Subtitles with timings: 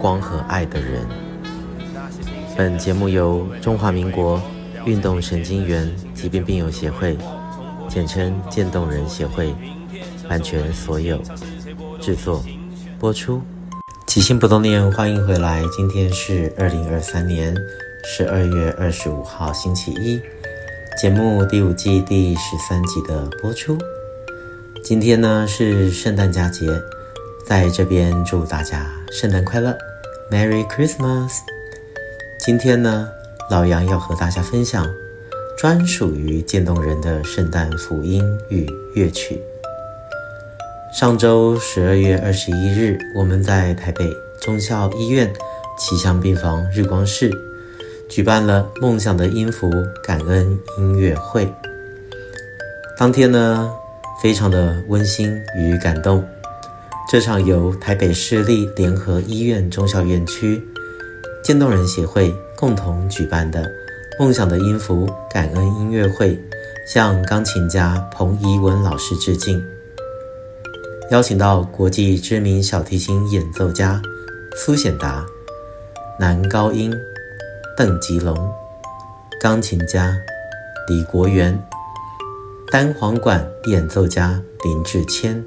[0.00, 1.06] 光和爱的人。
[2.56, 4.40] 本节目由中华民国
[4.84, 7.16] 运动神经元疾病病友协会，
[7.88, 9.54] 简称渐冻人协会，
[10.28, 11.20] 版权所有，
[12.00, 12.42] 制作
[12.98, 13.42] 播出。
[14.06, 15.62] 起心不冻念，欢迎回来。
[15.76, 17.54] 今天是二零二三年
[18.02, 20.18] 十二月二十五号，星期一，
[20.98, 23.76] 节目第五季第十三集的播出。
[24.82, 26.66] 今天呢是圣诞佳节，
[27.46, 29.72] 在这边祝大家圣诞快乐
[30.32, 31.30] ，Merry Christmas。
[32.40, 33.08] 今天呢，
[33.48, 34.84] 老杨要和大家分享
[35.56, 39.40] 专属于渐冻人的圣诞福音与乐曲。
[40.92, 44.04] 上周十二月二十一日，我们在台北
[44.40, 45.32] 忠孝医院
[45.78, 47.30] 奇象病房日光室
[48.08, 49.70] 举办了《梦想的音符》
[50.02, 51.48] 感恩音乐会。
[52.98, 53.70] 当天呢，
[54.20, 56.26] 非常的温馨与感动。
[57.08, 60.60] 这场由台北市立联合医院中孝院区
[61.40, 63.62] 渐冻人协会共同举办的
[64.18, 66.36] 《梦想的音符》感恩音乐会，
[66.84, 69.62] 向钢琴家彭怡文老师致敬。
[71.12, 74.02] 邀请到国际知名小提琴演奏家
[74.56, 75.24] 苏显达、
[76.18, 76.92] 男高音
[77.76, 78.36] 邓吉龙、
[79.40, 80.12] 钢琴家
[80.88, 81.56] 李国元、
[82.72, 85.44] 单簧管演奏家林志谦，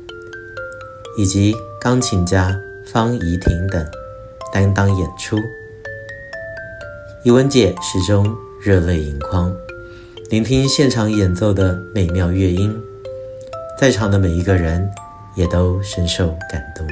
[1.20, 3.86] 以及钢琴家方怡婷等
[4.54, 5.38] 担当演出。
[7.24, 9.54] 怡文姐始终热泪盈眶，
[10.30, 12.74] 聆听现场演奏的美妙乐音，
[13.78, 14.90] 在场的每一个人。
[15.36, 16.86] 也都深受感动。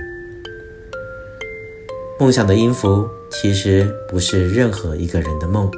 [2.17, 5.69] 梦想的音符其实不是任何一个人的梦，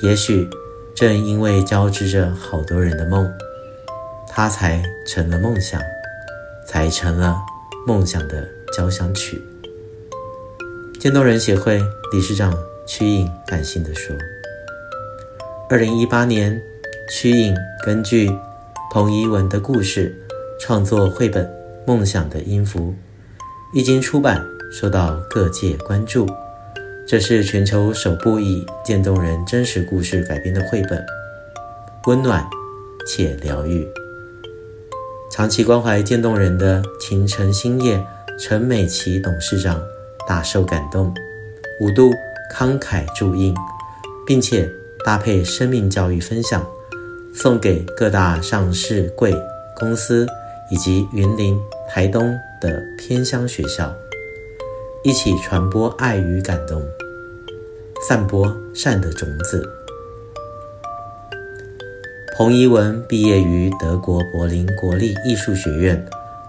[0.00, 0.48] 也许
[0.94, 3.28] 正因为交织着好多人的梦，
[4.28, 5.80] 它才成了梦想，
[6.68, 7.36] 才成了
[7.86, 9.40] 梦想的交响曲。
[11.00, 11.80] 渐冻人协会
[12.12, 12.56] 理事长
[12.86, 14.16] 曲颖感性地说
[15.68, 16.62] ：“二零一八年，
[17.10, 17.54] 曲颖
[17.84, 18.30] 根据
[18.92, 20.14] 彭怡文的故事
[20.60, 21.50] 创作绘本。”
[21.84, 22.94] 梦想的音符
[23.74, 26.28] 一经出版，受到各界关注。
[27.04, 31.04] 这是全球首部以渐冻人真实故事改编的绘本，
[32.06, 32.48] 温暖
[33.04, 33.84] 且疗愈。
[35.32, 37.98] 长期关怀渐冻人的勤诚兴业
[38.38, 39.82] 陈美琪董事长
[40.28, 41.12] 大受感动，
[41.80, 42.12] 五度
[42.54, 43.54] 慷慨助印，
[44.26, 44.70] 并且
[45.02, 46.62] 搭配生命教育分享，
[47.34, 49.34] 送给各大上市柜
[49.80, 50.26] 公司。
[50.70, 53.94] 以及云林、台东的偏乡学校，
[55.04, 56.82] 一起传播爱与感动，
[58.08, 59.68] 散播善的种子。
[62.34, 66.02] 彭怡文毕业于德国柏林国立艺术学院，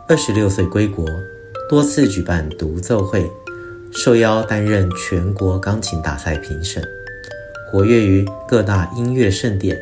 [0.07, 1.05] 二十六岁归国，
[1.69, 3.29] 多次举办独奏会，
[3.91, 6.81] 受邀担任全国钢琴大赛评审，
[7.69, 9.77] 活跃于各大音乐盛典。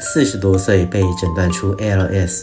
[0.00, 2.42] 四十多岁被诊断出 ALS。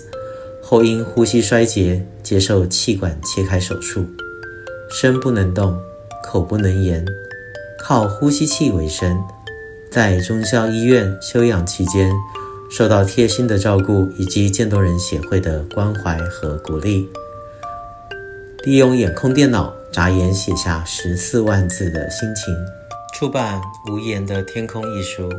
[0.61, 4.06] 后因呼吸衰竭，接受气管切开手术，
[4.90, 5.78] 身不能动，
[6.23, 7.06] 口不能言，
[7.78, 9.22] 靠呼吸器为生。
[9.91, 12.11] 在忠孝医院休养期间，
[12.69, 17.09] 受到贴心的照顾以及渐冻人协会的关怀和鼓励，
[18.63, 22.56] 利用眼控电脑眨眼写下十四万字的心情，
[23.13, 23.59] 出版
[23.91, 25.29] 《无言的天空》一书。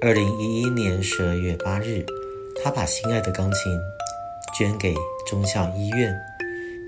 [0.00, 2.04] 二零一一年十二月八日，
[2.62, 3.78] 他把心爱的钢琴。
[4.56, 4.92] 捐给
[5.24, 6.12] 中校医院，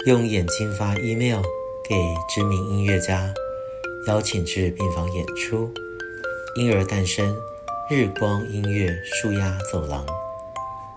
[0.07, 1.41] 用眼睛发 email
[1.89, 1.95] 给
[2.29, 3.33] 知名音乐家，
[4.09, 5.71] 邀请至病房演出，
[6.57, 7.33] 因而诞生
[7.93, 10.07] 日光音乐舒压走廊，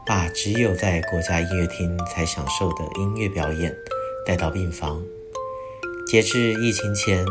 [0.06, 3.75] 把只有在国家音乐厅才享受的音乐表演
[4.28, 5.04] 带到病房。
[6.06, 7.25] 截至疫情前，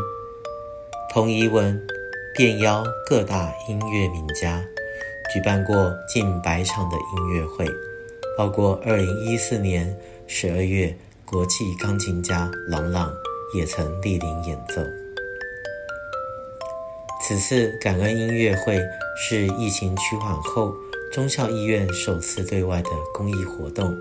[1.13, 1.81] 彭怡文
[2.35, 4.61] 便邀各大音乐名家
[5.33, 7.65] 举办过近百场的音乐会。
[8.37, 10.93] 包括二零一四年十二月，
[11.23, 13.13] 国际钢琴家郎朗
[13.55, 14.81] 也曾莅临演奏。
[17.25, 18.77] 此次感恩音乐会
[19.15, 20.73] 是疫情趋缓后，
[21.11, 23.95] 中孝医院首次对外的公益活动。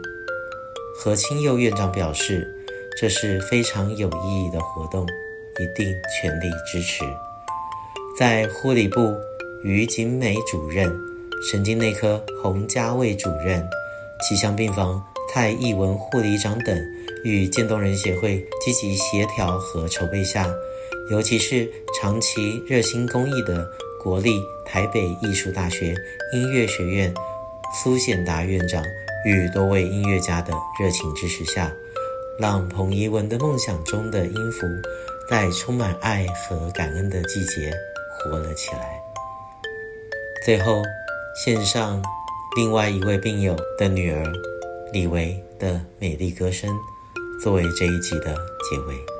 [0.97, 2.47] 何清佑院长表示，
[2.99, 5.87] 这是非常有意义的活动，一定
[6.21, 7.05] 全力支持。
[8.19, 9.15] 在护理部，
[9.63, 10.91] 于景美主任、
[11.51, 13.63] 神经内科洪家卫主任、
[14.23, 16.79] 气象病房蔡义文护理长等，
[17.25, 20.47] 与渐冻人协会积极协调和筹备下，
[21.11, 23.67] 尤其是长期热心公益的
[24.03, 25.95] 国立台北艺术大学
[26.33, 27.13] 音乐学院
[27.85, 28.83] 苏显达院长
[29.27, 31.71] 与多位音乐家的热情支持下，
[32.39, 34.67] 让彭怡文的梦想中的音符，
[35.29, 37.71] 在充满爱和感恩的季节
[38.19, 38.99] 活了起来。
[40.43, 40.83] 最后，
[41.45, 42.03] 献上
[42.57, 44.25] 另外一位病友的女儿
[44.91, 46.75] 李维的美丽歌声，
[47.43, 48.35] 作为这一集的
[48.71, 49.12] 结尾。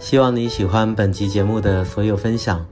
[0.00, 2.64] 希望你喜欢本期节目的所有分享，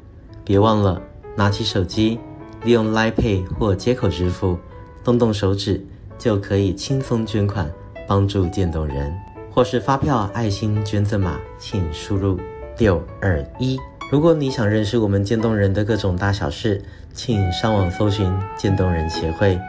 [0.44, 0.98] 别忘了
[1.36, 2.18] 拿起手机，
[2.64, 4.58] 利用 Line Pay 或接口支付，
[5.04, 5.84] 动动手指
[6.16, 7.70] 就可以轻松捐款，
[8.06, 9.14] 帮助渐冻人，
[9.52, 12.40] 或是发票爱心捐赠码，请输入
[12.78, 13.78] 六二一。
[14.10, 16.82] 如果你想认识我们渐冻人的各种大小事，
[17.12, 19.60] 请上网搜寻渐冻人协会，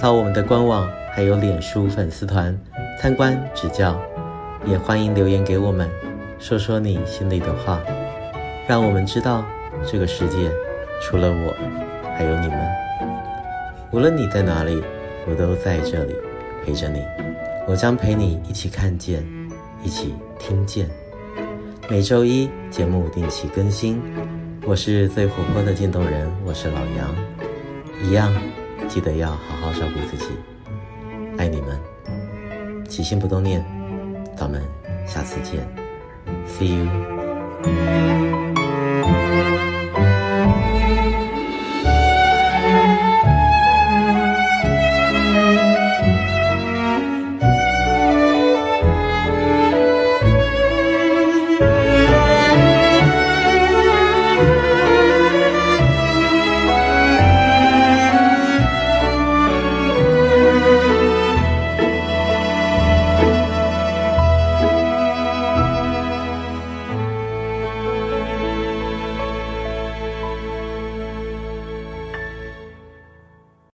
[0.00, 2.56] 到我们的官网还有脸书粉丝团
[3.02, 4.00] 参观指教，
[4.64, 5.90] 也欢迎留言给我们。
[6.38, 7.80] 说说你心里的话，
[8.68, 9.44] 让我们知道
[9.86, 10.50] 这个世界
[11.02, 11.54] 除了我，
[12.16, 12.58] 还有你们。
[13.90, 14.82] 无论你在哪里，
[15.26, 16.14] 我都在这里
[16.64, 17.02] 陪着你。
[17.66, 19.22] 我将陪你一起看见，
[19.82, 20.88] 一起听见。
[21.88, 24.00] 每周一节目定期更新。
[24.64, 27.14] 我是最活泼的渐冻人，我是老杨。
[28.02, 28.32] 一样，
[28.88, 30.30] 记得要好好照顾自己。
[31.36, 31.78] 爱你们，
[32.88, 33.64] 起心动念，
[34.36, 34.62] 咱们
[35.06, 35.77] 下次见。
[36.46, 36.88] See you.